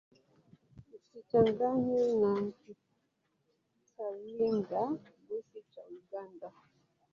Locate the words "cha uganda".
5.71-6.47